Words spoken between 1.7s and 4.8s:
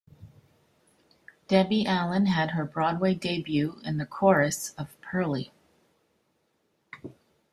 Allen had her Broadway debut in the chorus